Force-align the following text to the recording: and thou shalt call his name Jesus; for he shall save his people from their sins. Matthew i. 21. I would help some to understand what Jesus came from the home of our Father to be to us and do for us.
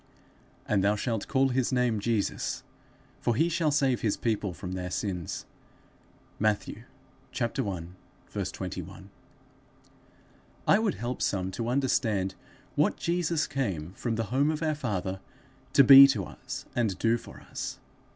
and 0.67 0.83
thou 0.83 0.95
shalt 0.95 1.27
call 1.27 1.49
his 1.49 1.71
name 1.71 1.99
Jesus; 1.99 2.63
for 3.19 3.35
he 3.35 3.49
shall 3.49 3.69
save 3.69 4.01
his 4.01 4.17
people 4.17 4.51
from 4.51 4.71
their 4.71 4.89
sins. 4.89 5.45
Matthew 6.39 6.85
i. 7.39 7.45
21. 7.45 9.09
I 10.67 10.79
would 10.79 10.95
help 10.95 11.21
some 11.21 11.51
to 11.51 11.67
understand 11.67 12.33
what 12.73 12.97
Jesus 12.97 13.45
came 13.45 13.93
from 13.93 14.15
the 14.15 14.23
home 14.33 14.49
of 14.49 14.63
our 14.63 14.73
Father 14.73 15.19
to 15.73 15.83
be 15.83 16.07
to 16.07 16.25
us 16.25 16.65
and 16.75 16.97
do 16.97 17.19
for 17.19 17.39
us. 17.41 17.77